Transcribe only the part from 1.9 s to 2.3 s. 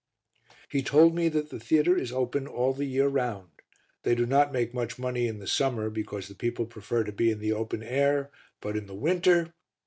is